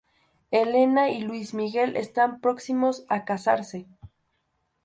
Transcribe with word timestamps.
Helena 0.49 1.11
y 1.11 1.19
Luis 1.21 1.53
Miguel 1.53 1.95
están 1.95 2.39
próximos 2.39 3.05
a 3.07 3.23
casarse. 3.23 3.85